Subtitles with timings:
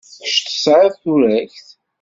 [0.23, 1.67] Kečč tesɛid turagt.